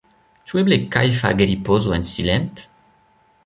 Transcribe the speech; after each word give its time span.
Ĉu 0.51 0.61
eble 0.61 0.79
kajfa 0.95 1.31
geripozo 1.43 1.95
en 1.99 2.09
silent? 2.15 2.67